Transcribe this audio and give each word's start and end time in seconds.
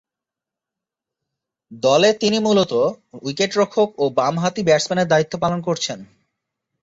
দলে 1.81 2.09
তিনি 2.13 2.37
মূলতঃ 2.39 2.81
উইকেট-রক্ষক 3.21 3.89
ও 3.97 4.05
বামহাতি 4.09 4.61
ব্যাটসম্যানের 4.63 5.07
দায়িত্ব 5.07 5.33
পালন 5.39 5.59
করছেন। 5.61 5.99